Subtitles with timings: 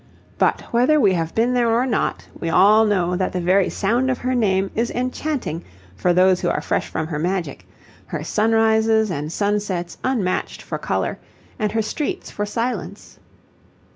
[0.39, 4.09] But whether we have been there or not, we all know that the very sound
[4.09, 5.63] of her name is enchanting
[5.95, 7.67] for those who are fresh from her magic
[8.07, 11.19] her sunrises and sunsets unmatched for colour,
[11.59, 13.19] and her streets for silence.